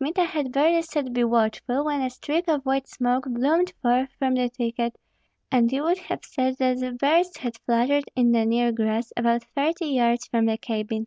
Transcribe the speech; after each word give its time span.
Kmita 0.00 0.24
had 0.24 0.50
barely 0.50 0.82
said, 0.82 1.12
"Be 1.12 1.22
watchful," 1.22 1.84
when 1.84 2.02
a 2.02 2.10
streak 2.10 2.48
of 2.48 2.66
white 2.66 2.88
smoke 2.88 3.26
bloomed 3.28 3.72
forth 3.80 4.10
from 4.18 4.34
the 4.34 4.48
thicket, 4.48 4.98
and 5.52 5.70
you 5.70 5.84
would 5.84 5.98
have 5.98 6.24
said 6.24 6.56
that 6.58 6.98
birds 6.98 7.36
had 7.36 7.56
fluttered 7.58 8.06
in 8.16 8.32
the 8.32 8.44
near 8.44 8.72
grass, 8.72 9.12
about 9.16 9.44
thirty 9.54 9.86
yards 9.86 10.26
from 10.26 10.46
the 10.46 10.58
cabin. 10.58 11.06